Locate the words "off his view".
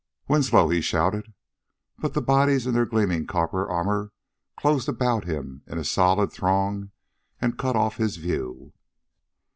7.75-8.73